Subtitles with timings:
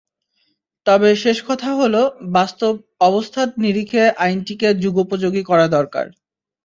[0.85, 2.01] তবে শেষ কথা হলো,
[2.31, 2.73] বাস্তব
[3.01, 6.05] অবস্থার নিরিখে আইনটিকে যুগোপযোগী করা দরকার।